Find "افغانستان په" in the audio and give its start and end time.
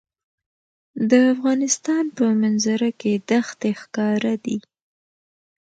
1.33-2.25